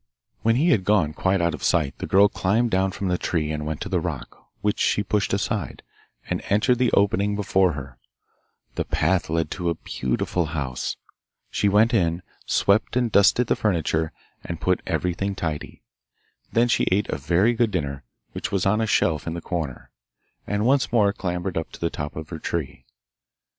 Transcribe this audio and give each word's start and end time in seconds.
When 0.41 0.55
he 0.55 0.69
had 0.71 0.83
gone 0.83 1.13
quite 1.13 1.41
out 1.41 1.53
of 1.53 1.61
sight 1.61 1.95
the 1.99 2.07
girl 2.07 2.27
climbed 2.27 2.71
down 2.71 2.91
from 2.91 3.07
the 3.09 3.19
tree 3.19 3.51
and 3.51 3.67
went 3.67 3.81
to 3.81 3.87
the 3.87 3.99
rock, 3.99 4.47
which 4.61 4.79
she 4.79 5.03
pushed 5.03 5.31
aside, 5.31 5.83
and 6.27 6.41
entered 6.49 6.79
the 6.79 6.91
opening 6.93 7.35
before 7.35 7.73
her. 7.73 7.99
The 8.73 8.83
path 8.85 9.29
led 9.29 9.51
to 9.51 9.69
a 9.69 9.75
beautiful 9.75 10.47
house. 10.57 10.97
She 11.51 11.69
went 11.69 11.93
in, 11.93 12.23
swept 12.47 12.95
and 12.95 13.11
dusted 13.11 13.45
the 13.45 13.55
furniture, 13.55 14.11
and 14.43 14.59
put 14.59 14.81
everything 14.87 15.35
tidy. 15.35 15.83
Then 16.51 16.67
she 16.67 16.87
ate 16.91 17.07
a 17.09 17.19
very 17.19 17.53
good 17.53 17.69
dinner, 17.69 18.03
which 18.31 18.51
was 18.51 18.65
on 18.65 18.81
a 18.81 18.87
shelf 18.87 19.27
in 19.27 19.35
the 19.35 19.39
corner, 19.39 19.91
and 20.47 20.65
once 20.65 20.91
more 20.91 21.13
clambered 21.13 21.59
up 21.59 21.71
to 21.73 21.79
the 21.79 21.91
top 21.91 22.15
of 22.15 22.29
her 22.29 22.39
tree. 22.39 22.85